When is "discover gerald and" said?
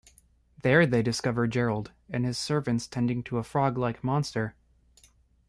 1.03-2.25